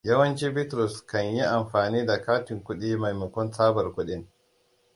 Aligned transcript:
Yawanci 0.09 0.47
Bitrusa 0.55 1.05
kan 1.07 1.25
yi 1.35 1.43
amfani 1.43 2.05
da 2.05 2.21
katin 2.21 2.63
kuɗi 2.63 2.95
maimakon 2.97 3.51
tsabar 3.51 3.91
kuɗin. 3.93 4.27